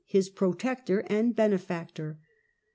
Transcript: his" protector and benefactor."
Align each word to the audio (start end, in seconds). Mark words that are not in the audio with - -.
his" 0.07 0.29
protector 0.39 1.03
and 1.11 1.35
benefactor." 1.35 2.17